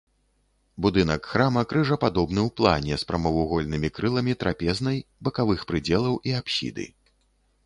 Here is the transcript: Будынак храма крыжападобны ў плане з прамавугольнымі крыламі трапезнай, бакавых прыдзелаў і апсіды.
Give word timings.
Будынак 0.83 1.21
храма 1.33 1.63
крыжападобны 1.73 2.41
ў 2.47 2.55
плане 2.61 2.93
з 3.03 3.09
прамавугольнымі 3.11 3.89
крыламі 3.99 4.33
трапезнай, 4.45 4.97
бакавых 5.29 5.59
прыдзелаў 5.71 6.13
і 6.33 6.39
апсіды. 6.43 6.93